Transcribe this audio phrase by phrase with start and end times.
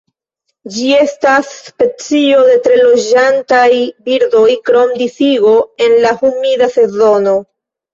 [0.77, 3.63] Ĝi estas specio de tre loĝantaj
[4.09, 5.57] birdoj, krom disigo
[5.89, 7.43] en la humida sezono.